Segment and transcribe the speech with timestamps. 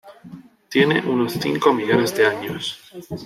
[0.69, 2.79] Tiene unos cinco millones de años.